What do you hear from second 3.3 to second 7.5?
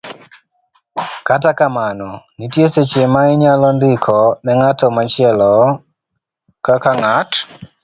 inyalo ndiko ne ng'at machielo, kaka ng'at.